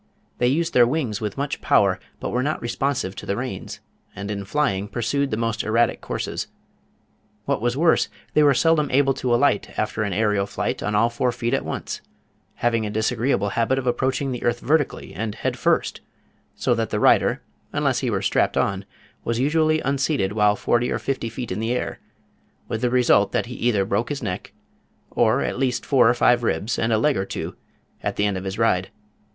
[0.39, 3.81] They used their wings with much power, but were not responsive to the reins,
[4.15, 6.47] and in flying pursued the most erratic courses.
[7.45, 11.11] What was worse, they were seldom able to alight after an aerial flight on all
[11.11, 12.01] four feet at once,
[12.55, 16.01] having a disagreeable habit of approaching the earth vertically, and headfirst,
[16.55, 18.85] so that the rider, unless he were strapped on,
[19.23, 21.99] was usually unseated while forty or fifty feet in the air,
[22.67, 24.51] with the result that he either broke his neck,
[25.11, 27.55] or at least four or five ribs, and a leg or two,
[28.01, 28.89] at the end of his ride.